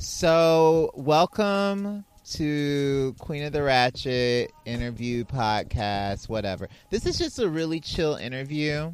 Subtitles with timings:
[0.00, 2.04] So, welcome
[2.34, 6.68] to Queen of the Ratchet interview podcast, whatever.
[6.88, 8.92] This is just a really chill interview.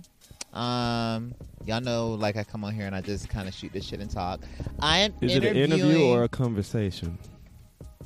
[0.55, 1.35] Um,
[1.67, 4.01] y'all know, like I come on here and I just kind of shoot this shit
[4.01, 4.41] and talk.
[4.81, 7.19] I am Is it an interview or a conversation?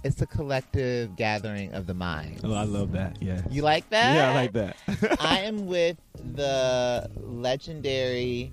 [0.03, 2.41] It's a collective gathering of the mind.
[2.43, 3.23] Oh, I love that.
[3.23, 3.43] Yeah.
[3.49, 4.17] You like that?
[4.17, 4.77] Yeah, I like that.
[5.21, 5.99] I am with
[6.35, 8.51] the legendary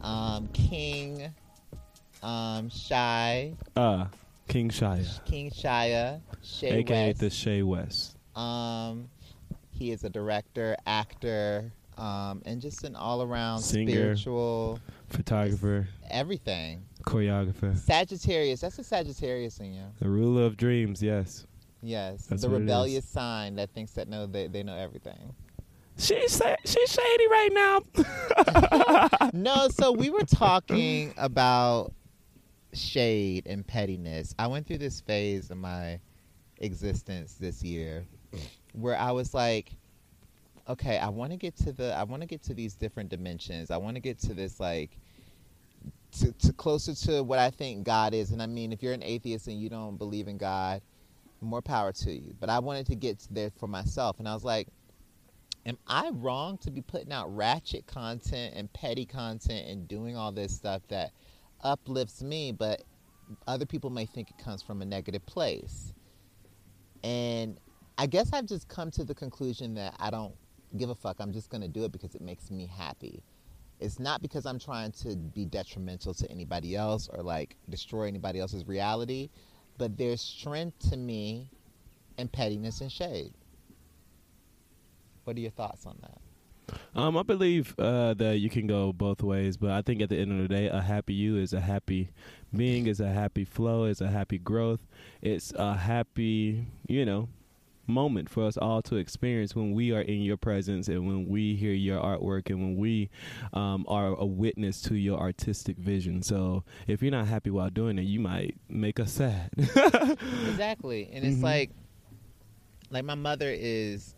[0.00, 1.30] um, King
[2.22, 4.06] um, Shy, uh,
[4.48, 7.20] King Shia, King Shia, Shay aka West.
[7.20, 8.16] the Shay West.
[8.36, 9.08] Um,
[9.70, 16.82] he is a director, actor, um, and just an all-around spiritual Photographer, everything.
[17.04, 18.60] choreographer, Sagittarius.
[18.60, 19.84] That's a Sagittarius in you.
[20.00, 21.02] the ruler of dreams.
[21.02, 21.46] Yes.
[21.82, 25.34] Yes, That's the rebellious sign that thinks that know they, they know everything.
[25.98, 29.28] She's sa- she's shady right now.
[29.32, 31.92] no, so we were talking about
[32.76, 34.34] shade and pettiness.
[34.38, 35.98] I went through this phase of my
[36.58, 38.04] existence this year
[38.72, 39.72] where I was like,
[40.68, 43.70] okay, I want to get to the I want to get to these different dimensions.
[43.70, 44.98] I want to get to this like
[46.20, 48.30] to, to closer to what I think God is.
[48.32, 50.80] And I mean, if you're an atheist and you don't believe in God,
[51.40, 52.34] more power to you.
[52.40, 54.68] But I wanted to get there for myself and I was like
[55.66, 60.32] am I wrong to be putting out ratchet content and petty content and doing all
[60.32, 61.12] this stuff that
[61.62, 62.82] uplifts me, but
[63.46, 65.92] other people may think it comes from a negative place?
[67.02, 67.58] And
[67.98, 70.34] I guess I've just come to the conclusion that I don't
[70.76, 71.16] give a fuck.
[71.20, 73.22] I'm just going to do it because it makes me happy.
[73.80, 78.40] It's not because I'm trying to be detrimental to anybody else or like destroy anybody
[78.40, 79.28] else's reality,
[79.78, 81.50] but there's strength to me
[82.16, 83.32] in pettiness and shade.
[85.24, 86.20] What are your thoughts on that?
[86.94, 90.16] Um, I believe uh, that you can go both ways, but I think at the
[90.18, 92.10] end of the day, a happy you is a happy
[92.54, 94.80] being, is a happy flow, is a happy growth.
[95.22, 97.28] It's a happy, you know,
[97.86, 101.54] moment for us all to experience when we are in your presence and when we
[101.54, 103.10] hear your artwork and when we
[103.52, 106.20] um, are a witness to your artistic vision.
[106.20, 109.50] So if you're not happy while doing it, you might make us sad.
[109.56, 111.42] exactly and it's Mhm.
[111.44, 111.70] like
[112.90, 114.15] like my mother is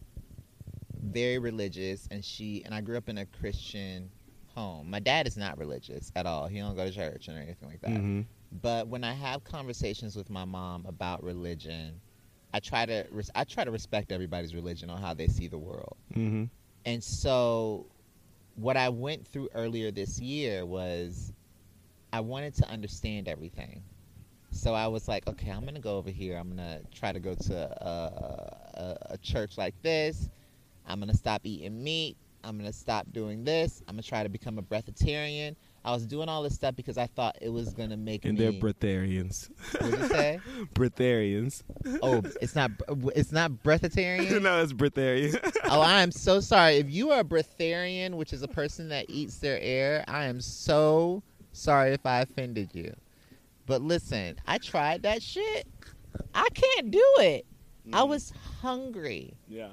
[1.13, 4.11] very religious and she and i grew up in a christian
[4.55, 7.69] home my dad is not religious at all he don't go to church or anything
[7.69, 8.21] like that hmm
[8.63, 12.01] but when i have conversations with my mom about religion
[12.55, 15.59] i try to res- i try to respect everybody's religion on how they see the
[15.59, 16.45] world hmm
[16.85, 17.87] and so,
[18.55, 21.33] what I went through earlier this year was
[22.13, 23.83] I wanted to understand everything.
[24.51, 26.37] So I was like, okay, I'm gonna go over here.
[26.39, 30.31] I'm gonna try to go to a, a, a church like this.
[30.89, 32.17] I'm gonna stop eating meat.
[32.45, 33.83] I'm gonna stop doing this.
[33.87, 35.55] I'm gonna try to become a breatharian.
[35.85, 38.47] I was doing all this stuff because I thought it was gonna make And me.
[38.47, 39.51] And they're breatharians.
[39.79, 40.41] what did you say?
[40.75, 41.63] breatharians.
[42.03, 42.71] Oh, it's not.
[43.15, 44.43] It's not breatharian.
[44.43, 45.39] no, it's breatharian.
[45.71, 46.77] Oh, I am so sorry.
[46.77, 50.41] If you are a breatharian, which is a person that eats their air, I am
[50.41, 51.23] so
[51.53, 52.95] sorry if I offended you.
[53.67, 55.67] But listen, I tried that shit.
[56.35, 57.45] I can't do it.
[57.93, 58.09] I mm.
[58.09, 58.33] was
[58.63, 59.35] hungry.
[59.47, 59.69] yeah.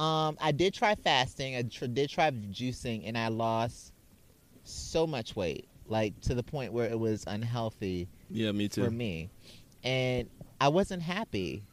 [0.00, 1.56] Um, I did try fasting.
[1.56, 3.92] I tr- did try juicing, and I lost
[4.64, 8.84] so much weight, like to the point where it was unhealthy Yeah, me too.
[8.84, 9.28] for me.
[9.84, 10.30] And
[10.60, 11.64] I wasn't happy.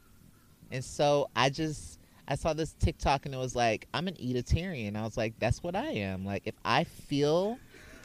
[0.71, 4.97] And so I just I saw this TikTok and it was like, I'm an eatitarian.
[4.97, 6.25] I was like, that's what I am.
[6.25, 7.59] Like if I feel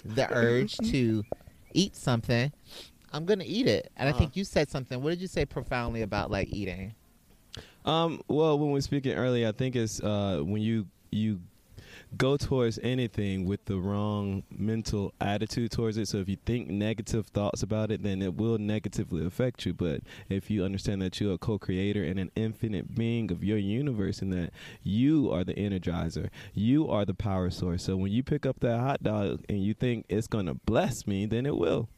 [0.04, 1.24] the urge to
[1.74, 2.52] eat something,
[3.12, 3.90] I'm gonna eat it.
[3.96, 4.18] And I Uh.
[4.18, 5.02] think you said something.
[5.02, 6.94] What did you say profoundly about like eating?
[7.84, 11.40] Um, well, when we were speaking earlier, I think it's uh, when you you
[12.16, 16.08] go towards anything with the wrong mental attitude towards it.
[16.08, 19.72] So if you think negative thoughts about it, then it will negatively affect you.
[19.72, 24.20] But if you understand that you're a co-creator and an infinite being of your universe,
[24.20, 24.50] and that
[24.82, 27.84] you are the energizer, you are the power source.
[27.84, 31.26] So when you pick up that hot dog and you think it's gonna bless me,
[31.26, 31.88] then it will.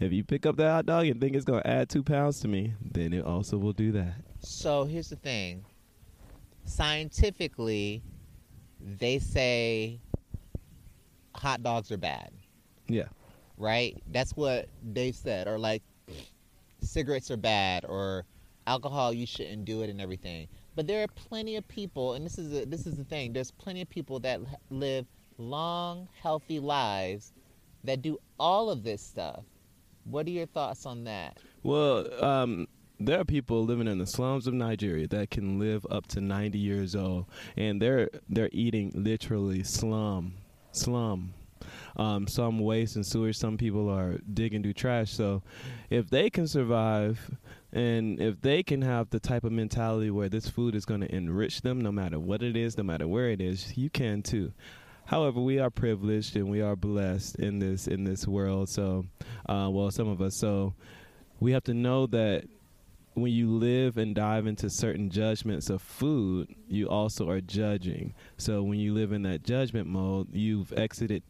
[0.00, 2.48] If you pick up that hot dog and think it's gonna add two pounds to
[2.48, 4.14] me, then it also will do that.
[4.44, 5.64] So here's the thing.
[6.64, 8.02] Scientifically,
[8.80, 10.00] they say
[11.34, 12.30] hot dogs are bad.
[12.86, 13.08] Yeah.
[13.56, 13.96] right?
[14.12, 15.46] That's what they said.
[15.48, 15.82] Or like
[16.80, 18.24] cigarettes are bad or
[18.66, 20.48] alcohol you shouldn't do it and everything.
[20.74, 23.32] But there are plenty of people and this is a, this is the thing.
[23.32, 25.06] There's plenty of people that live
[25.38, 27.32] long, healthy lives
[27.84, 29.44] that do all of this stuff.
[30.04, 31.38] What are your thoughts on that?
[31.62, 32.66] Well, um,
[33.06, 36.58] there are people living in the slums of Nigeria that can live up to 90
[36.58, 40.34] years old, and they're they're eating literally slum,
[40.72, 41.34] slum
[41.96, 43.36] um, some waste and sewage.
[43.36, 45.12] Some people are digging through trash.
[45.12, 45.42] So,
[45.90, 47.30] if they can survive,
[47.72, 51.14] and if they can have the type of mentality where this food is going to
[51.14, 54.52] enrich them, no matter what it is, no matter where it is, you can too.
[55.06, 58.68] However, we are privileged and we are blessed in this in this world.
[58.68, 59.06] So,
[59.46, 60.36] uh, well, some of us.
[60.36, 60.74] So,
[61.40, 62.44] we have to know that
[63.14, 68.12] when you live and dive into certain judgments of food, you also are judging.
[68.36, 71.22] So when you live in that judgment mode, you've exited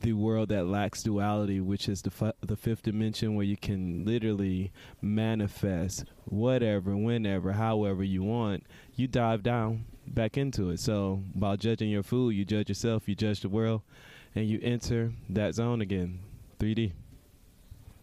[0.00, 4.70] the world that lacks duality, which is the the fifth dimension where you can literally
[5.00, 8.64] manifest whatever, whenever, however you want.
[8.94, 10.78] You dive down back into it.
[10.78, 13.82] So by judging your food, you judge yourself, you judge the world,
[14.34, 16.20] and you enter that zone again,
[16.60, 16.92] 3D.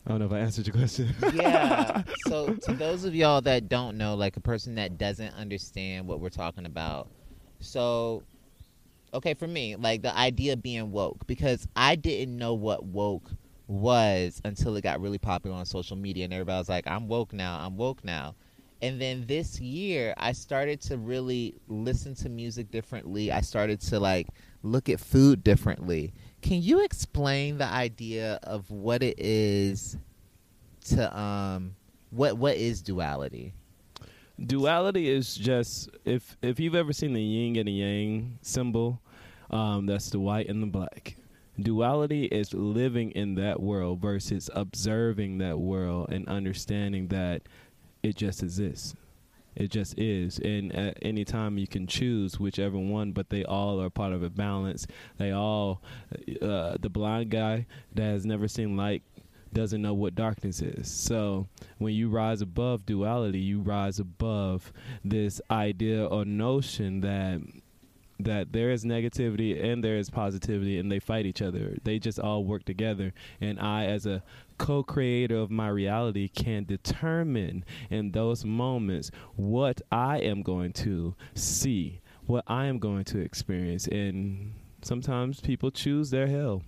[0.05, 1.13] I don't know if I answered your question.
[1.33, 2.03] yeah.
[2.27, 6.19] So to those of y'all that don't know, like a person that doesn't understand what
[6.19, 7.09] we're talking about,
[7.59, 8.23] so
[9.13, 13.29] okay, for me, like the idea of being woke, because I didn't know what woke
[13.67, 17.33] was until it got really popular on social media, and everybody was like, "I'm woke
[17.33, 17.59] now.
[17.59, 18.35] I'm woke now."
[18.81, 23.31] And then this year, I started to really listen to music differently.
[23.31, 24.27] I started to like
[24.63, 26.13] look at food differently.
[26.41, 29.97] Can you explain the idea of what it is
[30.85, 31.75] to um
[32.09, 33.53] what what is duality?
[34.43, 39.01] Duality is just if if you've ever seen the yin and the yang symbol,
[39.49, 41.15] um, that's the white and the black.
[41.59, 47.43] Duality is living in that world versus observing that world and understanding that
[48.01, 48.95] it just exists.
[49.55, 50.39] It just is.
[50.39, 54.23] And at any time you can choose whichever one, but they all are part of
[54.23, 54.87] a balance.
[55.17, 55.81] They all,
[56.41, 59.03] uh, the blind guy that has never seen light
[59.53, 60.89] doesn't know what darkness is.
[60.89, 64.71] So when you rise above duality, you rise above
[65.03, 67.41] this idea or notion that
[68.23, 71.77] that there is negativity and there is positivity and they fight each other.
[71.83, 73.13] They just all work together.
[73.39, 74.23] And I, as a
[74.57, 81.15] co creator of my reality, can determine in those moments what I am going to
[81.33, 83.87] see, what I am going to experience.
[83.87, 86.63] And sometimes people choose their hell.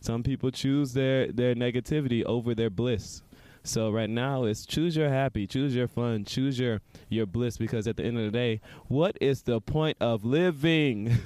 [0.00, 3.22] Some people choose their, their negativity over their bliss.
[3.68, 6.80] So right now it's choose your happy, choose your fun, choose your
[7.10, 11.18] your bliss because at the end of the day, what is the point of living?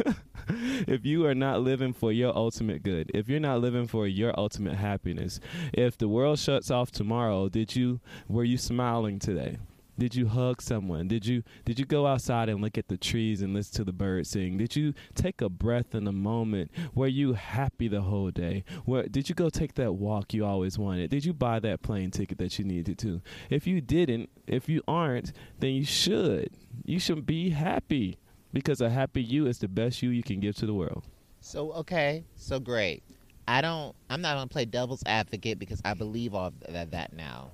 [0.48, 4.36] if you are not living for your ultimate good, if you're not living for your
[4.36, 5.38] ultimate happiness,
[5.72, 9.58] if the world shuts off tomorrow, did you were you smiling today?
[9.98, 11.06] Did you hug someone?
[11.06, 13.92] Did you did you go outside and look at the trees and listen to the
[13.92, 14.56] birds sing?
[14.56, 16.70] Did you take a breath in a moment?
[16.94, 18.64] Were you happy the whole day?
[18.84, 21.10] Where did you go take that walk you always wanted?
[21.10, 23.20] Did you buy that plane ticket that you needed to?
[23.50, 26.50] If you didn't, if you aren't, then you should.
[26.84, 28.18] You should be happy
[28.52, 31.04] because a happy you is the best you you can give to the world.
[31.40, 33.02] So okay, so great.
[33.46, 33.94] I don't.
[34.08, 37.50] I'm not gonna play devil's advocate because I believe all that that now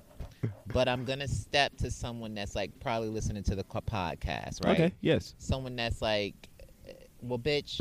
[0.67, 4.81] but I'm gonna step to someone that's like probably listening to the podcast, right?
[4.81, 4.95] Okay.
[5.01, 5.35] Yes.
[5.39, 6.35] Someone that's like,
[7.23, 7.81] well, bitch,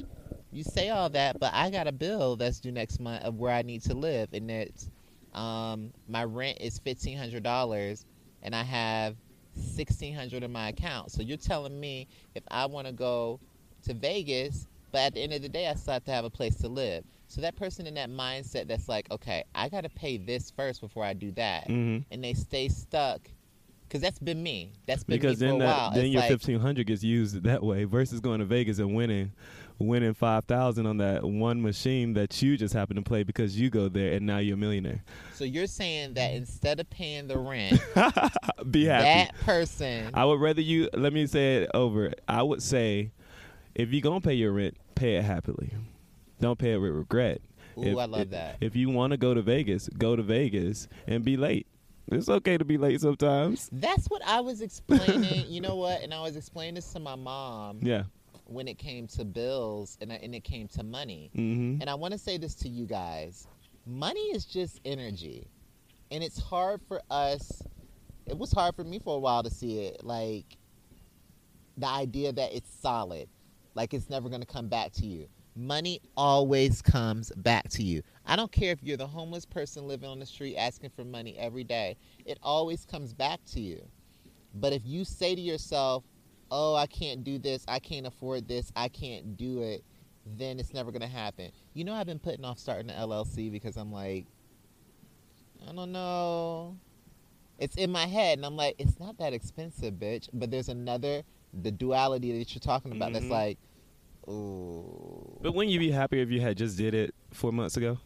[0.52, 3.54] you say all that, but I got a bill that's due next month of where
[3.54, 4.90] I need to live, and it's
[5.34, 8.06] um, my rent is fifteen hundred dollars,
[8.42, 9.16] and I have
[9.54, 11.12] sixteen hundred in my account.
[11.12, 13.40] So you're telling me if I want to go
[13.84, 16.30] to Vegas, but at the end of the day, I still have to have a
[16.30, 17.04] place to live.
[17.28, 20.82] So that person in that mindset that's like, okay, I got to pay this first
[20.82, 22.04] before I do that, mm-hmm.
[22.12, 23.22] and they stay stuck.
[23.84, 24.74] Because that's been me.
[24.86, 25.92] That's been because me then for a that, while.
[25.92, 28.94] then it's your like, fifteen hundred gets used that way versus going to Vegas and
[28.94, 29.32] winning,
[29.80, 33.70] winning five thousand on that one machine that you just happen to play because you
[33.70, 35.04] go there and now you're a millionaire.
[35.36, 37.80] So you're saying that instead of paying the rent,
[38.72, 39.04] Be happy.
[39.04, 40.12] that person.
[40.14, 40.90] I would rather you.
[40.94, 42.12] Let me say it over.
[42.28, 43.12] I would say,
[43.74, 45.72] if you're gonna pay your rent, pay it happily.
[46.40, 47.42] Don't pay it with regret.
[47.78, 48.58] Ooh, if, I love if, that.
[48.62, 51.68] If you want to go to Vegas, go to Vegas and be late.
[52.10, 53.70] It's okay to be late sometimes.
[53.72, 55.46] That's what I was explaining.
[55.48, 56.02] you know what?
[56.02, 58.04] And I was explaining this to my mom Yeah.
[58.46, 61.30] when it came to bills and, and it came to money.
[61.36, 61.82] Mm-hmm.
[61.82, 63.48] And I want to say this to you guys
[63.86, 65.48] money is just energy.
[66.12, 67.62] And it's hard for us,
[68.26, 70.04] it was hard for me for a while to see it.
[70.04, 70.58] Like
[71.78, 73.28] the idea that it's solid,
[73.76, 75.28] like it's never going to come back to you.
[75.58, 78.04] Money always comes back to you.
[78.28, 81.36] I don't care if you're the homeless person living on the street asking for money
[81.38, 83.82] every day, it always comes back to you.
[84.54, 86.04] But if you say to yourself,
[86.52, 89.84] oh, I can't do this, I can't afford this, I can't do it,
[90.38, 91.52] then it's never going to happen.
[91.74, 94.26] You know, I've been putting off starting an LLC because I'm like,
[95.68, 96.78] I don't know.
[97.58, 100.30] It's in my head, and I'm like, it's not that expensive, bitch.
[100.32, 101.24] But there's another,
[101.64, 103.14] the duality that you're talking about Mhm.
[103.14, 103.58] that's like,
[104.30, 105.38] ooh.
[105.42, 107.98] But wouldn't you be happier if you had just did it four months ago?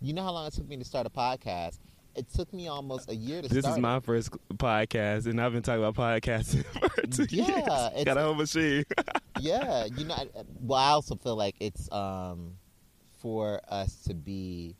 [0.00, 1.78] You know how long it took me to start a podcast?
[2.14, 3.64] It took me almost a year to This start.
[3.64, 4.02] This is my it.
[4.04, 8.04] first podcast, and I've been talking about podcasting for two Yeah, years.
[8.04, 8.84] Got a whole machine.
[9.40, 10.14] yeah, you know.
[10.14, 10.28] I-
[10.60, 12.56] Well, I also feel like it's um
[13.20, 14.76] for us to be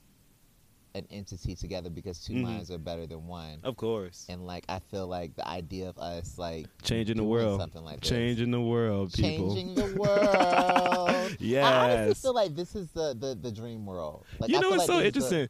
[0.95, 2.43] an entity together because 2 Mhm.
[2.43, 3.59] minds are better than one.
[3.65, 4.27] of course.
[4.29, 7.61] And like, I feel like the idea of us like Changing the world.
[7.61, 9.55] something like this, Changing the world, people.
[9.55, 11.37] changing the world.
[11.41, 11.65] Yes.
[11.65, 14.25] I honestly feel like this is the the, the dream world.
[14.39, 15.49] Like, you I know feel what's like so this is the- interesting?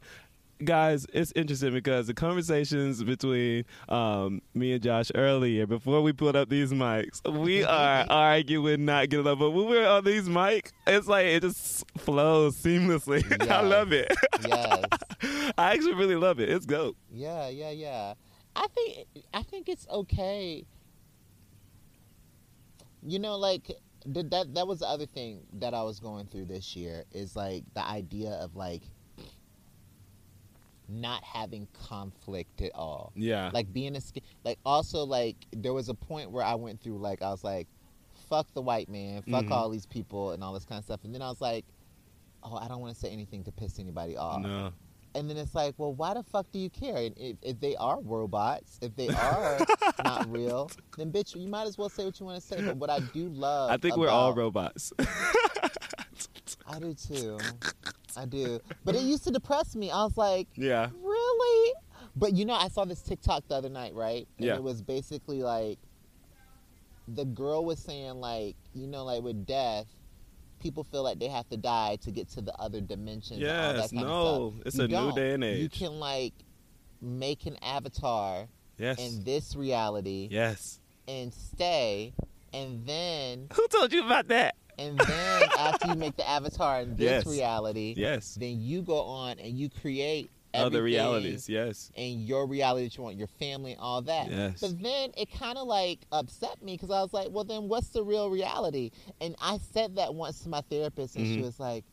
[0.63, 6.35] Guys, it's interesting because the conversations between um, me and Josh earlier, before we put
[6.35, 9.39] up these mics, we are arguing, not getting up.
[9.39, 13.23] But when we're on these mics, it's like it just flows seamlessly.
[13.49, 14.11] I love it.
[14.45, 14.83] yes.
[15.57, 16.49] I actually really love it.
[16.49, 16.97] It's dope.
[17.09, 18.13] Yeah, yeah, yeah.
[18.55, 20.65] I think I think it's okay.
[23.01, 23.71] You know, like
[24.05, 27.63] that that was the other thing that I was going through this year is like
[27.73, 28.81] the idea of like
[30.89, 33.11] not having conflict at all.
[33.15, 33.51] Yeah.
[33.53, 34.01] Like being a
[34.43, 37.67] like also like there was a point where I went through like I was like
[38.29, 39.51] fuck the white man, fuck Mhm.
[39.51, 40.99] all these people and all this kind of stuff.
[41.03, 41.65] And then I was like
[42.43, 44.41] oh, I don't want to say anything to piss anybody off.
[44.41, 44.71] no.
[45.15, 46.97] And then it's like, well, why the fuck do you care?
[46.97, 49.57] And if, if they are robots, if they are
[50.03, 52.61] not real, then bitch, you might as well say what you want to say.
[52.61, 54.93] But what I do love, I think we're all robots.
[56.67, 57.39] I do too.
[58.17, 58.59] I do.
[58.85, 59.91] But it used to depress me.
[59.91, 60.89] I was like, yeah.
[61.01, 61.73] really?
[62.15, 64.27] But you know, I saw this TikTok the other night, right?
[64.37, 64.55] And Yeah.
[64.55, 65.79] it was basically like
[67.07, 69.87] the girl was saying, like, you know, like with death,
[70.59, 73.41] people feel like they have to die to get to the other dimensions.
[73.41, 73.91] and all that Yes.
[73.93, 74.53] No.
[74.65, 75.61] It's You a new day and age.
[75.61, 76.33] You can like
[77.01, 78.47] make an avatar
[78.77, 78.99] yes.
[78.99, 80.79] in this reality yes.
[81.07, 82.13] and stay,
[82.53, 84.55] and then Who told you about that?
[84.79, 87.27] And then after you make the avatar in this Yes.
[87.27, 88.35] reality, Yes.
[88.39, 91.47] then you go on and you create Other realities.
[91.47, 91.91] Yes.
[91.95, 94.31] and your reality that you want, your family, all that.
[94.31, 94.59] Yes.
[94.61, 97.89] But then it kind of like upset me because I was like, well, then what's
[97.89, 98.89] the real reality?
[99.21, 101.43] And I said that once to my therapist, and she Mhm.
[101.43, 101.85] was like,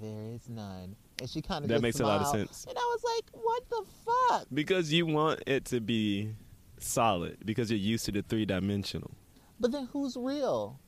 [0.00, 0.96] there is none.
[1.20, 2.64] And she kind of That makes a lot of sense.
[2.66, 4.46] And I was like, what the fuck?
[4.54, 6.34] Because you want it to be
[6.78, 9.10] solid because you're used to the three dimensional.
[9.58, 10.80] But then who's real?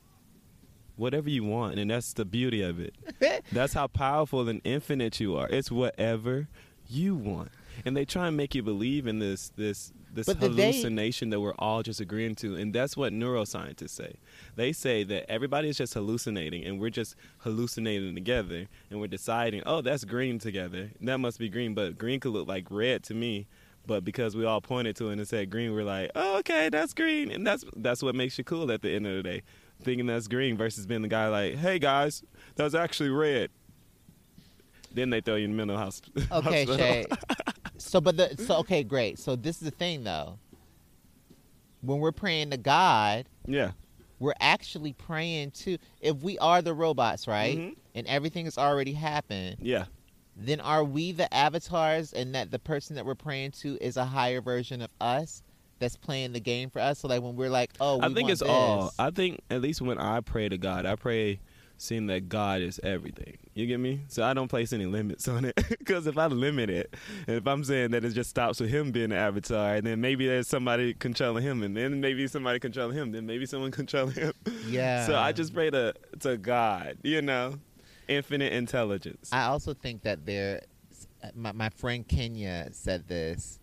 [0.96, 2.94] Whatever you want, and that's the beauty of it.
[3.52, 5.48] That's how powerful and infinite you are.
[5.48, 6.48] It's whatever
[6.88, 7.50] you want.
[7.84, 11.54] And they try and make you believe in this this this But hallucination that we're
[11.58, 12.54] all just agreeing to.
[12.54, 14.16] And that's what neuroscientists say.
[14.56, 19.62] They say that everybody is just hallucinating and we're just hallucinating together and we're deciding,
[19.64, 20.90] oh, that's green together.
[21.00, 23.46] That must be green, but green could look like red to me.
[23.86, 26.94] But because we all pointed to it and said green, we're like, oh, okay, that's
[26.94, 27.32] green.
[27.32, 29.42] And that's that's what makes you cool at the end of the day.
[29.82, 32.22] Thinking that's green versus being the guy like, hey guys,
[32.54, 33.50] that's actually red.
[34.94, 36.02] Then they throw you in mental house.
[36.30, 36.76] Okay, hospital.
[36.76, 37.06] Shay.
[37.78, 39.18] So, but the so okay, great.
[39.18, 40.38] So this is the thing, though.
[41.80, 43.72] When we're praying to God, Yeah.
[44.20, 45.78] we're actually praying to.
[46.00, 47.76] If we are the robots, right, Mhm.
[47.94, 49.86] and everything has already happened, Yeah.
[50.36, 54.04] then are we the avatars, and that the person that we're praying to is a
[54.04, 55.42] higher version of us
[55.82, 57.00] that's playing the game for us?
[57.00, 58.92] So, like when we're like, oh, we I think it's all.
[58.98, 61.40] I think at least when I pray to God, I pray
[61.82, 63.38] seeing that God is everything.
[63.54, 64.02] You get me?
[64.08, 66.94] So I don't place any limits on it because if I limit it,
[67.26, 70.00] and if I'm saying that it just stops with him being the avatar, and then
[70.00, 74.14] maybe there's somebody controlling him, and then maybe somebody controlling him, then maybe someone controlling
[74.14, 74.32] him.
[74.68, 75.06] Yeah.
[75.06, 76.98] So I just pray to to God.
[77.02, 77.58] You know,
[78.08, 79.30] infinite intelligence.
[79.32, 80.62] I also think that there,
[81.22, 83.58] uh, my, my friend Kenya said this,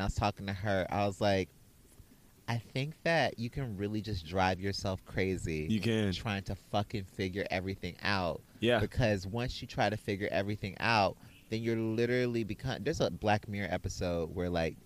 [0.00, 0.86] and I was talking to her.
[0.88, 1.50] I was like,
[2.48, 6.10] I think that you can really just drive yourself crazy you can.
[6.12, 8.40] trying to fucking figure everything out.
[8.60, 8.78] Yeah.
[8.80, 11.16] Because once you try to figure everything out,
[11.50, 12.78] then you're literally become.
[12.82, 14.76] There's a Black Mirror episode where like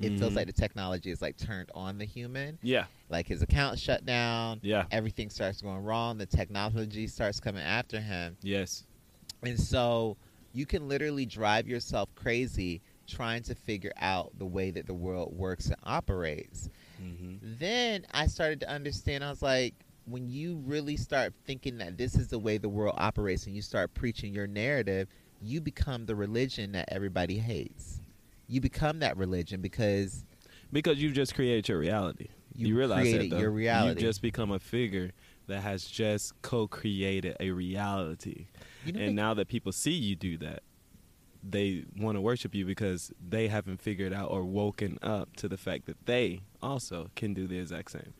[0.00, 0.36] it feels Mhm.
[0.36, 2.58] like the technology is like turned on the human.
[2.62, 2.86] Yeah.
[3.10, 4.58] Like his account shut down.
[4.62, 4.86] Yeah.
[4.90, 6.16] Everything starts going wrong.
[6.16, 8.36] The technology starts coming after him.
[8.42, 8.84] Yes.
[9.42, 10.16] And so
[10.54, 12.80] you can literally drive yourself crazy
[13.12, 16.68] trying to figure out the way that the world works and operates.
[16.98, 21.96] hmm Then I started to understand, I was like, when you really start thinking that
[21.96, 25.08] this is the way the world operates and you start preaching your narrative,
[25.40, 28.00] you become the religion that everybody hates.
[28.48, 30.24] You become that religion because
[30.72, 32.28] Because you just created your reality.
[32.54, 33.40] you, You, realize created that though.
[33.40, 34.00] your reality.
[34.00, 35.12] You just become a figure
[35.46, 38.46] that has just co-created a reality.
[38.84, 40.62] You know, and now that people see you do that,
[41.42, 45.56] they want to worship you because they haven't figured out or woken up to the
[45.56, 48.12] fact that they also can do the exact same.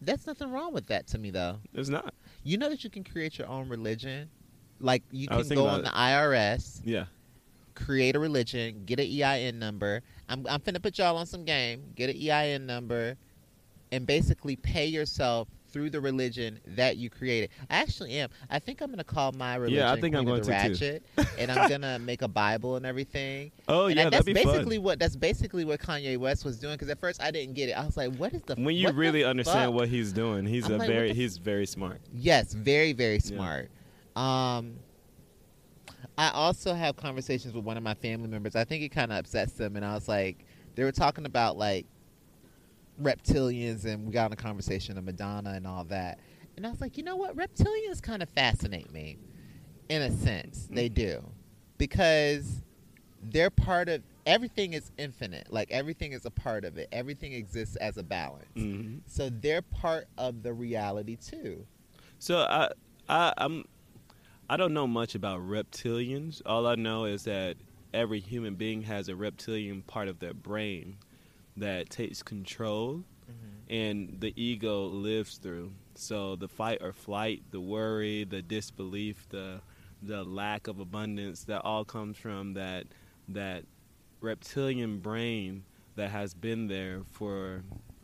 [0.00, 1.58] that's nothing wrong with that to me, though.
[1.72, 2.12] There's not.
[2.42, 4.28] You know that you can create your own religion.
[4.80, 7.04] Like you can go on the IRS, Yeah.
[7.76, 10.02] create a religion, get an EIN number.
[10.28, 11.84] I'm I'm finna put y'all on some game.
[11.94, 13.16] Get an EIN number,
[13.92, 17.50] and basically pay yourself through the religion that you created.
[17.70, 18.28] I actually am.
[18.50, 20.74] I think I'm gonna call my religion Yeah, I think I'm Queen the going to,
[20.76, 21.00] too.
[21.16, 23.50] Ratchet, and I'm gonna make a Bible and everything.
[23.68, 24.84] Oh and yeah, that- that's that'd be basically fun.
[24.84, 26.74] what that's basically what Kanye West was doing.
[26.74, 27.72] Because at first I didn't get it.
[27.72, 29.74] I was like, "What is the When you really understand fuck?
[29.74, 32.00] what he's doing, he's I'm a like, very he's very smart.
[32.12, 33.20] Yes, very very Yeah.
[33.20, 33.70] smart.
[34.14, 34.74] Um,
[36.18, 38.54] I also have conversations with one of my family members.
[38.54, 41.56] I think it kind of upsets them, and I was like, they were talking about
[41.56, 41.86] like
[43.02, 46.18] reptilians, and we got in a conversation of Madonna and all that,
[46.56, 49.18] and I was like, you know what, reptilians kind of fascinate me,
[49.88, 51.22] in a sense, they do,
[51.78, 52.62] because
[53.22, 55.52] they're part of everything is infinite.
[55.52, 56.88] Like everything is a part of it.
[56.92, 58.46] Everything exists as a balance.
[58.54, 61.66] hmm So they're part of the reality too.
[62.18, 62.70] So I
[63.08, 63.64] I I'm
[64.48, 66.42] I don't know much about reptilians.
[66.44, 67.56] All I know is that
[67.94, 70.96] every human being has a reptilian part of their brain
[71.56, 73.72] that takes control mm-hmm.
[73.72, 75.72] and the ego lives through.
[75.94, 79.60] So the fight or flight, the worry, the disbelief, the
[80.04, 82.86] the lack of abundance that all comes from that
[83.28, 83.64] that
[84.20, 85.62] reptilian brain
[85.94, 87.62] that has been there for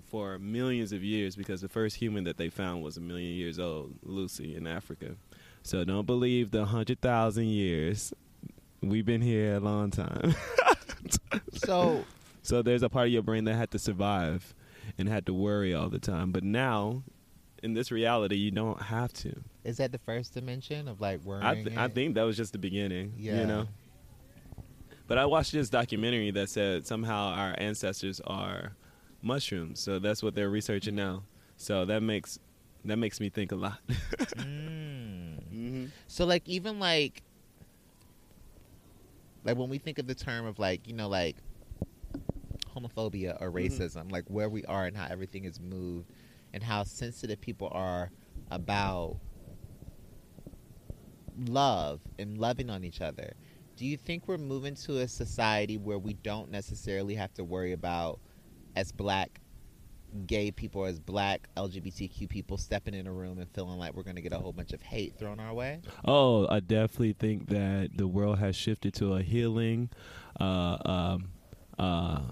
[0.08, 3.58] for millions of years because the first human that they found was a million years
[3.58, 5.16] old, Lucy in Africa.
[5.62, 8.14] So don't believe the 100,000 years.
[8.80, 10.34] We've been here a long time.
[11.52, 12.04] So
[12.48, 14.54] So there's a part of your brain that had to survive
[14.96, 16.32] and had to worry all the time.
[16.32, 17.02] But now,
[17.62, 19.42] in this reality, you don't have to.
[19.64, 21.44] is that the first dimension of like worrying?
[21.44, 23.12] I, th- I think that was just the beginning.
[23.18, 23.40] Yeah.
[23.40, 23.68] You know?
[25.06, 28.72] But I watched this documentary that said somehow our ancestors are
[29.20, 29.78] mushrooms.
[29.78, 31.24] So that's what they're researching now.
[31.58, 32.38] So that makes
[32.86, 33.78] that makes me think a lot.
[34.38, 35.42] Mm.
[35.52, 35.84] mm-hmm.
[36.06, 37.22] So like even like
[39.44, 41.36] like when we think of the term of like you know like
[42.78, 43.54] homophobia or Mhm.
[43.54, 46.10] racism, like where we are and how everything is moved,
[46.52, 48.10] and how sensitive people are
[48.50, 49.18] about
[51.36, 53.34] love and loving on each other.
[53.76, 57.72] Do you think we're moving to a society where we don't necessarily have to worry
[57.72, 58.20] about
[58.74, 59.40] as black
[60.26, 64.16] gay people as black LGBTQ people stepping in a room and feeling like we're going
[64.16, 65.80] to get a whole bunch of hate thrown our way?
[66.04, 69.90] Oh, I definitely think that the world has shifted to a healing,
[70.40, 71.30] uh, um,
[71.78, 72.22] uh,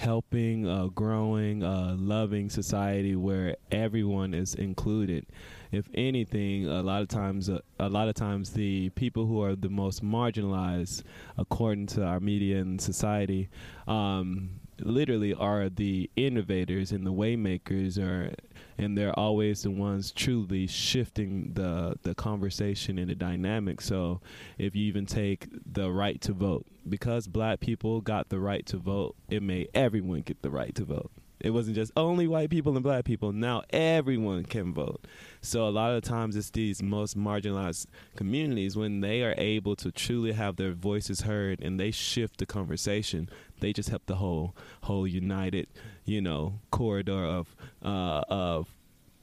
[0.00, 5.26] helping, uh, growing, uh, loving society where everyone is included.
[5.70, 9.54] If anything, a lot of times, uh, a lot of times, the people who are
[9.54, 11.02] the most marginalized,
[11.36, 13.50] according to our media and society,
[13.86, 18.34] um, literally are the innovators and the waymakers, or
[18.78, 23.80] and they're always the ones truly shifting the the conversation and the dynamic.
[23.80, 24.20] So
[24.58, 28.76] if you even take the right to vote, because black people got the right to
[28.76, 31.10] vote, it made everyone get the right to vote.
[31.40, 33.32] It wasn't just only white people and black people.
[33.32, 35.06] Now everyone can vote.
[35.40, 39.90] So a lot of times it's these most marginalized communities when they are able to
[39.90, 43.28] truly have their voices heard and they shift the conversation.
[43.60, 45.68] They just help the whole whole united,
[46.04, 48.68] you know, corridor of uh, of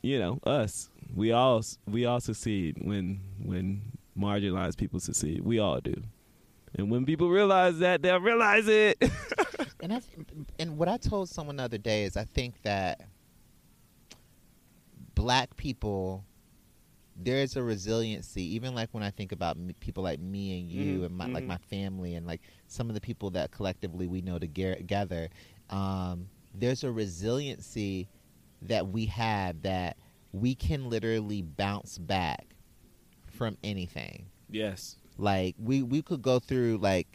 [0.01, 0.89] you know us.
[1.15, 3.81] We all we all succeed when when
[4.17, 5.41] marginalized people succeed.
[5.43, 5.95] We all do.
[6.77, 8.97] And when people realize that, they'll realize it.
[9.79, 10.01] And I
[10.57, 13.01] and what I told someone the other day is I think that
[15.13, 16.23] black people
[17.15, 21.01] there's a resiliency even like when I think about me, people like me and you
[21.01, 21.47] Mhm, and my, like mhm.
[21.47, 25.29] my family and like some of the people that collectively we know together
[25.69, 28.07] um, there's a resiliency
[28.63, 29.97] that we have that
[30.31, 32.47] we can literally bounce back
[33.27, 34.95] from anything yes.
[35.17, 37.07] Like we we could go through like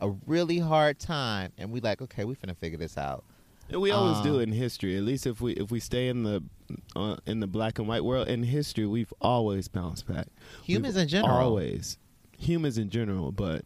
[0.00, 3.24] a really hard time and we like okay we finna figure this out
[3.70, 4.96] And we always do Um, in history.
[4.96, 6.42] At least if we if we stay in the
[6.96, 10.26] uh, in the black and white world in history, we've always bounced back.
[10.62, 11.98] humans We've in general Always.
[12.38, 13.64] Humans in general, but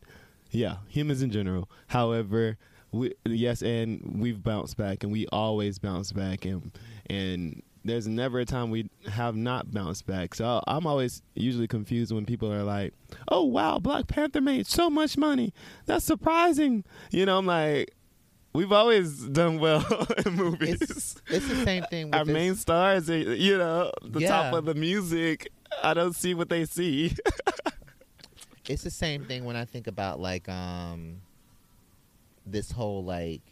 [0.50, 1.68] yeah, humans in general.
[1.88, 2.58] However,
[2.92, 6.70] we yes, and we've bounced back and we always bounce back and
[7.10, 10.34] and there's never a time we have not bounced back.
[10.34, 12.92] So I'm always usually confused when people are like,
[13.28, 15.52] "Oh wow, Black Panther made so much money.
[15.86, 17.94] That's surprising." You know, I'm like,
[18.52, 19.84] we've always done well
[20.26, 20.80] in movies.
[20.82, 24.52] it's, it's the same thing with Our this- main stars, are, you know, the top
[24.54, 25.48] of the music.
[25.82, 27.14] I don't see what they see.
[28.68, 31.20] it's the same thing when I think about like um
[32.46, 33.42] this whole like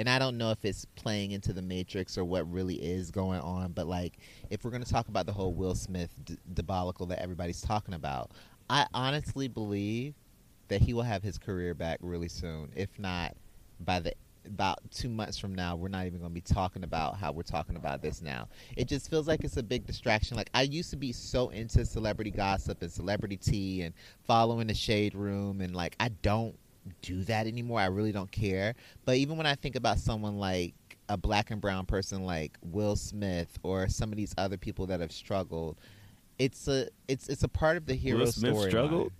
[0.00, 3.40] and I don't know if it's playing into the Matrix or what really is going
[3.40, 7.04] on, but like if we're going to talk about the whole Will Smith d- debacle
[7.06, 8.30] that everybody's talking about,
[8.70, 10.14] I honestly believe
[10.68, 12.72] that he will have his career back really soon.
[12.74, 13.36] If not
[13.80, 14.14] by the
[14.46, 17.42] about two months from now, we're not even going to be talking about how we're
[17.42, 18.48] talking about this now.
[18.78, 20.34] It just feels like it's a big distraction.
[20.34, 23.92] Like I used to be so into celebrity gossip and celebrity tea and
[24.26, 26.58] following the shade room, and like I don't
[27.02, 27.80] do that anymore.
[27.80, 28.74] I really don't care.
[29.04, 30.74] But even when I think about someone like
[31.08, 35.00] a black and brown person like Will Smith or some of these other people that
[35.00, 35.76] have struggled,
[36.38, 38.70] it's a it's it's a part of the hero Will Smith story.
[38.70, 39.12] struggled?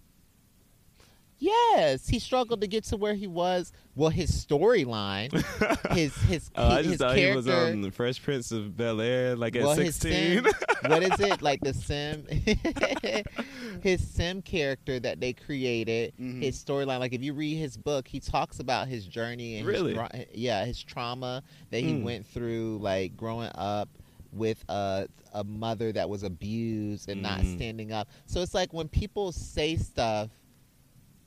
[1.42, 3.72] Yes, he struggled to get to where he was.
[3.96, 5.32] Well, his storyline,
[5.96, 7.30] his his Oh, I his just thought character.
[7.30, 10.44] he was on the Fresh Prince of Bel Air, like at well, sixteen.
[10.44, 10.52] sim,
[10.90, 12.26] what is it like the sim?
[13.82, 16.42] his sim character that they created, Mhm.
[16.42, 16.98] his storyline.
[17.00, 19.94] Like if you read his book, he talks about his journey and Really?
[19.94, 22.02] his, yeah, his trauma that he Mm.
[22.02, 23.88] went through, like growing up
[24.32, 27.54] with a a mother that was abused and not Mm.
[27.56, 28.08] standing up.
[28.26, 30.28] So it's like when people say stuff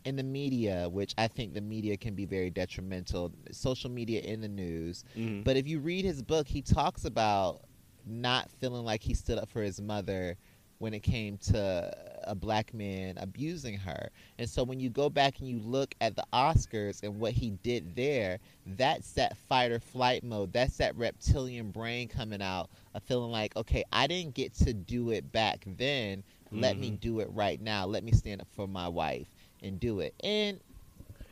[0.06, 4.42] in the media, which I think the media can be very detrimental, social media in
[4.42, 5.04] the news.
[5.16, 5.44] Mhm.
[5.44, 7.62] But if you read his book, he talks about
[8.06, 10.38] not feeling like he stood up for his mother
[10.80, 11.94] when it came to
[12.26, 14.10] a black man abusing her.
[14.38, 17.52] And so when you go back and you look at the Oscars and what he
[17.52, 20.52] did there, that's that fight or flight mode.
[20.52, 25.12] That's that reptilian brain coming out of feeling like, okay, I didn't get to do
[25.12, 26.24] it back then.
[26.52, 27.00] Let me Mhm.
[27.00, 27.86] do it right now.
[27.86, 29.32] Let me stand up for my wife
[29.64, 30.14] and do it.
[30.24, 30.60] And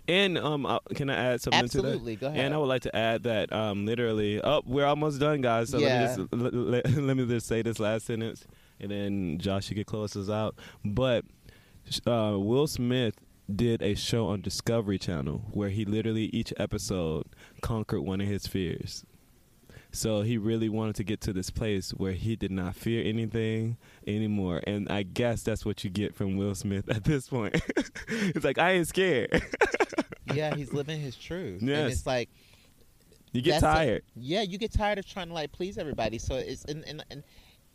[0.08, 1.88] And um, uh, can I add something to that?
[1.88, 2.40] absolutely, go ahead.
[2.40, 5.70] And I would like to add that um, literally, oh, we're almost done, guys.
[5.70, 5.88] So Yeah.
[5.88, 8.46] let, me just, let, let, let me just say this last sentence,
[8.80, 10.56] and then Josh, you can close us out.
[10.84, 11.26] But
[12.08, 13.16] uh, Will Smith
[13.54, 17.26] did a show on Discovery Channel where he literally each episode
[17.62, 19.04] conquered one of his fears.
[19.94, 23.78] So he really wanted to get to this place where he did not fear anything
[24.08, 24.62] anymore.
[24.66, 27.62] And I guess that's what you get from Will Smith at this point.
[28.08, 29.44] it's like I ain't scared.
[30.34, 31.62] yeah, he's living his truth.
[31.62, 32.30] And it's like
[33.34, 34.04] you get That's a- tired.
[34.16, 36.18] yeah, you get tired of trying to like please everybody.
[36.18, 37.24] So it's and, and and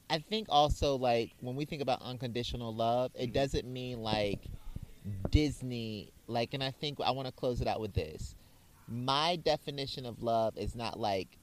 [0.09, 4.41] I think also like when we think about unconditional love, it doesn't mean like
[5.31, 8.35] Disney like and I think I want to close it out with this.
[8.89, 11.37] My definition of love is not like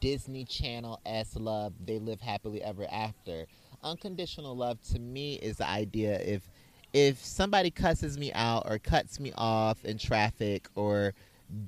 [0.00, 3.46] Disney Channel S love, they live happily ever after.
[3.82, 6.48] Unconditional love to me is the idea if
[6.92, 11.12] if somebody cusses me out or cuts me off in traffic or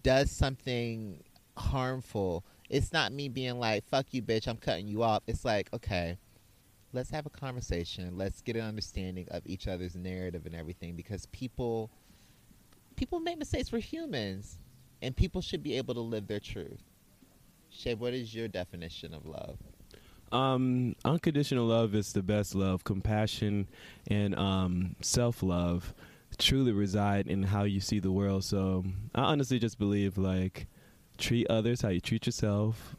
[0.02, 1.22] does something
[1.56, 5.24] harmful, it's not me being like, fuck you, bitch, I'm cutting you off.
[5.26, 6.16] It's like, okay,
[6.92, 8.16] let's have a conversation.
[8.16, 11.90] Let's get an understanding of each other's narrative and everything because people
[12.94, 13.72] people make mistakes.
[13.72, 14.58] We're humans.
[15.02, 16.82] And people should be able to live their truth.
[17.70, 19.58] Shay, what is your definition of love?
[20.32, 22.84] Um, unconditional love is the best love.
[22.84, 23.68] Compassion
[24.08, 25.94] and um, self love
[26.38, 28.44] truly reside in how you see the world.
[28.44, 30.66] So I honestly just believe like
[31.18, 32.96] treat others how you treat yourself.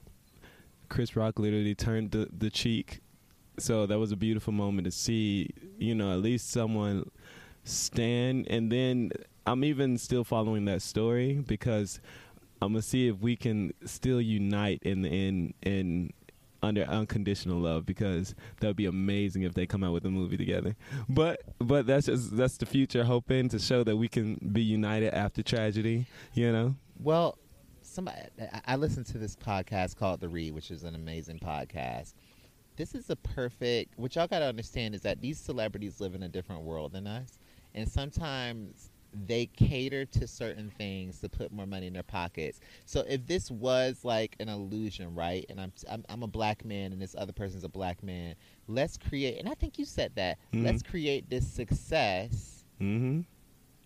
[0.89, 3.01] Chris Rock literally turned the, the cheek.
[3.59, 7.09] So that was a beautiful moment to see, you know, at least someone
[7.63, 9.11] stand and then
[9.45, 11.99] I'm even still following that story because
[12.61, 16.13] I'm gonna see if we can still unite in the in in
[16.63, 20.37] under unconditional love because that would be amazing if they come out with a movie
[20.37, 20.75] together.
[21.07, 25.13] But but that's just that's the future hoping to show that we can be united
[25.13, 26.75] after tragedy, you know?
[26.99, 27.37] Well,
[27.81, 28.21] somebody
[28.65, 32.13] I- listened to this podcast called The Read, which is an amazing podcast.
[32.75, 33.97] This is a perfect.
[33.97, 37.07] What y'all got to understand is that these celebrities live in a different world than
[37.07, 37.39] us,
[37.73, 42.59] and sometimes they cater to certain things to put more money in their pockets.
[42.85, 45.45] So if this was like an illusion, right?
[45.49, 48.35] And I'm I'm, I'm a black man, and this other person's a black man.
[48.67, 50.37] Let's create, and I think you said that.
[50.53, 50.63] Mhm.
[50.65, 53.25] Let's create this success Mhm.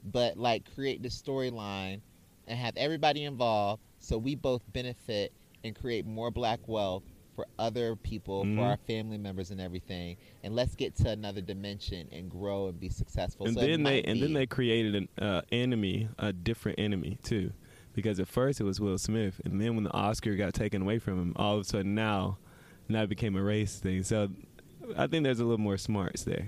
[0.03, 2.01] but like create the storyline
[2.47, 5.31] and have everybody involved so we both benefit
[5.63, 7.03] and create more black wealth
[7.41, 8.55] for other people Mhm.
[8.55, 12.79] for our family members and everything and let's get to another dimension and grow and
[12.79, 16.77] be successful and so then they and then they created an uh, enemy, a different
[16.79, 17.51] enemy too,
[17.93, 20.99] because at first it was Will Smith, and then when the Oscar got taken away
[20.99, 22.37] from him, all of a sudden now,
[22.87, 24.03] now it became a race thing.
[24.03, 24.29] So
[24.97, 26.47] I think there's a little more smarts there.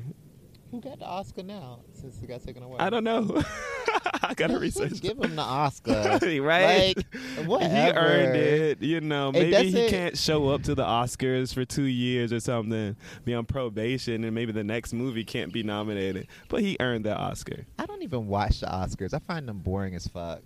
[0.72, 3.22] who got the oscar now since it got taken away I don't know.
[4.24, 5.02] I gotta research.
[5.02, 5.94] give him the oscar
[6.42, 6.96] right?
[6.96, 9.32] like He earned it, you know.
[9.32, 13.46] Maybe he can't show up to the Oscars for two years or something, be on
[13.46, 16.28] probation, and maybe the next movie can't be nominated.
[16.50, 17.66] But he earned that Oscar.
[17.80, 20.42] i don't even watch the oscars i find them boring as fuck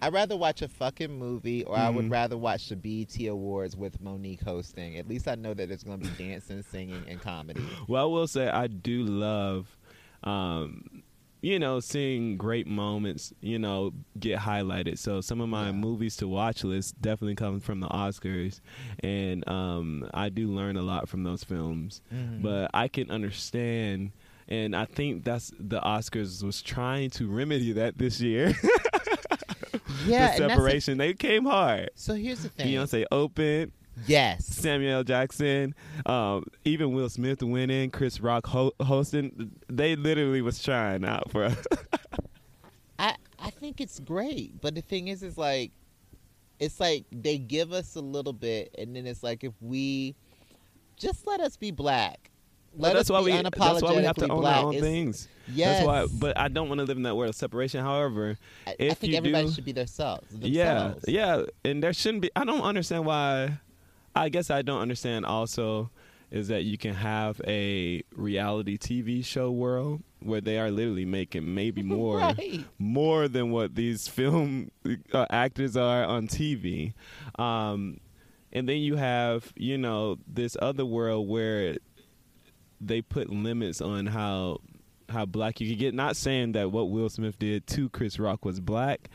[0.00, 2.12] I'd rather watch a fucking movie, or I would Mhm.
[2.12, 4.96] rather watch the BET Awards with Mo'Nique hosting.
[4.98, 7.60] At least I know that there's going to be dancing, singing, and comedy.
[7.88, 9.76] Well, I will say I do love,
[10.22, 11.02] um,
[11.44, 14.96] you know, seeing great moments, you know, get highlighted.
[14.98, 15.72] So some of my Yeah.
[15.72, 18.60] movies to watch list definitely come from the Oscars,
[19.00, 22.00] and um, I do learn a lot from those films.
[22.12, 22.40] Mhm.
[22.42, 24.12] But I can understand.
[24.48, 28.52] And I think that's the Oscars was trying to remedy that this year.
[30.06, 31.90] yeah, the separation, they came hard.
[31.94, 32.68] so here's the thing.
[32.68, 33.72] Beyonce open,
[34.06, 34.44] Yes.
[34.46, 35.04] Samuel L.
[35.04, 35.74] Jackson,
[36.06, 39.52] um, even Will Smith winning, Chris Rock ho- hosting.
[39.68, 41.64] They literally was trying out for us.
[42.98, 45.72] I I think it's great, but the thing is, is like,
[46.60, 50.14] it's like they give us a little bit, and then it's like if we
[50.96, 52.30] just let us be black,
[52.76, 53.38] let that's us why be we.
[53.38, 54.56] unapologetically That's why we have to own black.
[54.58, 55.28] our own It's- things.
[55.52, 56.18] Yes, That's why.
[56.18, 57.80] But I don't want to live in that world of separation.
[57.84, 60.26] However, I, I think everybody do- should be themselves.
[60.40, 62.30] yeah, yeah, and there shouldn't be.
[62.34, 63.58] I don't understand why.
[64.14, 65.26] I guess I don't understand.
[65.26, 65.90] Also,
[66.30, 71.54] is that you can have a reality TV show world where they are literally making
[71.54, 72.18] maybe more.
[72.18, 72.64] right.
[72.78, 74.70] more than what these film
[75.12, 76.94] uh, actors are on TV.
[77.38, 78.00] Um,
[78.52, 81.76] and then you have, you know, this other world where
[82.80, 84.60] they put limits on how
[85.08, 85.94] how black you could get.
[85.94, 89.10] Not saying that what Will Smith did to Chris Rock was black,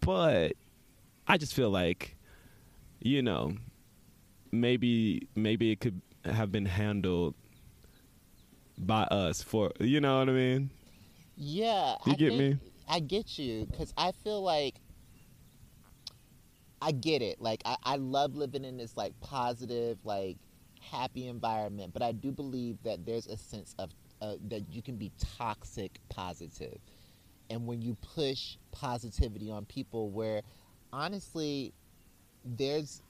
[0.00, 0.52] but
[1.26, 2.16] I just feel like,
[3.00, 3.54] you know,
[4.52, 7.34] maybe maybe it could have been handled
[8.78, 10.70] by us for you know what I mean.
[11.36, 12.58] Yeah, You I get think- me?
[12.88, 14.74] I get you because I feel like
[16.80, 17.40] I get it.
[17.40, 20.36] Like I, I love living in this like positive, like
[20.80, 24.96] happy environment, but I do believe that there's a sense of uh, that you can
[24.96, 26.78] be toxic positive,
[27.50, 30.42] and when you push positivity on people, where
[30.92, 31.72] honestly,
[32.44, 33.00] there's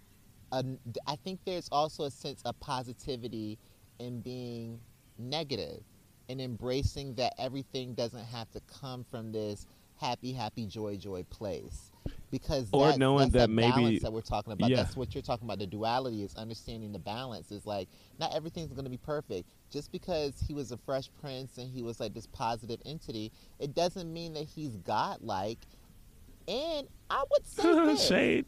[0.52, 0.64] a,
[1.06, 3.58] I think there's also a sense of positivity
[3.98, 4.78] in being
[5.18, 5.82] negative
[6.28, 11.90] and embracing that everything doesn't have to come from this happy, happy, joy, joy place.
[12.30, 14.70] Because Or that, knowing that's that the maybe- balance that we're talking about.
[14.70, 14.76] Yeah.
[14.76, 15.58] That's what you're talking about.
[15.58, 17.52] The duality is understanding the balance.
[17.52, 17.88] Is like
[18.18, 19.48] not everything's going to be perfect.
[19.70, 23.74] Just because he was a fresh prince and he was like this positive entity, it
[23.74, 25.58] doesn't mean that he's godlike.
[26.48, 28.46] And I would say this, Shade.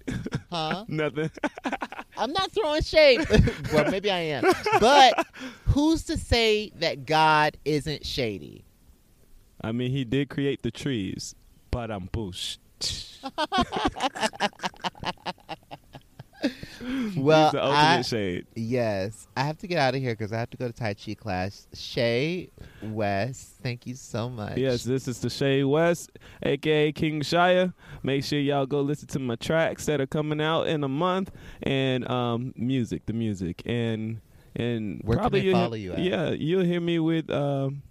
[0.50, 0.84] huh?
[0.88, 1.30] Nothing.
[2.16, 3.26] I'm not throwing shade.
[3.72, 4.44] well, maybe I am.
[4.80, 5.26] But
[5.66, 8.64] who's to say that God isn't shady?
[9.60, 11.34] I mean, he did create the trees,
[11.70, 12.58] but I'm bush.
[17.16, 18.46] Well, He's the ultimate I, shade.
[18.54, 20.94] yes, I have to get out of here because I have to go to Tai
[20.94, 21.66] Chi class.
[21.72, 22.50] Shay
[22.82, 24.58] West, thank you so much.
[24.58, 26.10] Yes, this is the Shay West,
[26.42, 27.72] aka King Shia.
[28.02, 31.30] Make sure y'all go listen to my tracks that are coming out in a month,
[31.62, 34.20] and um, music, the music, and
[34.56, 36.00] and Where probably follow you at?
[36.00, 37.82] Yeah, you'll hear me with um,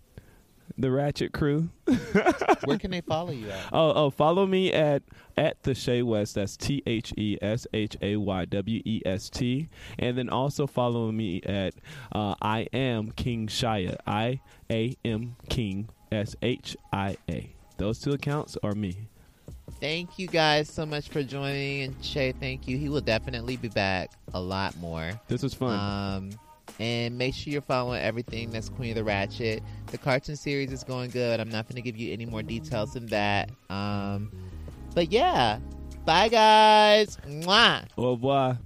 [0.78, 1.70] the Ratchet Crew.
[2.66, 3.70] Where can they follow you at?
[3.72, 5.04] Oh, oh, follow me at
[5.38, 6.36] at the Shay West.
[6.36, 10.68] That's T H E S H A Y W E S T, and then also
[10.68, 11.76] follow me at
[12.12, 13.98] uh, I am King Shia.
[14.08, 17.54] I A M King S H I A.
[17.78, 19.10] Those two accounts are me.
[19.80, 21.84] Thank you guys so much for joining.
[21.84, 22.78] And Shay, thank you.
[22.78, 25.12] He will definitely be back a lot more.
[25.28, 25.78] This was fun.
[25.78, 26.30] Um,
[26.80, 29.64] and make sure you're following everything that's Queen of the Ratchet.
[29.88, 31.40] The cartoon series is going good.
[31.40, 33.50] I'm not going to give you any more details than that.
[33.70, 34.32] Um,
[34.96, 35.60] but yeah,
[36.06, 37.18] bye guys.
[37.28, 37.86] Mwah.
[37.98, 38.58] Au revoir.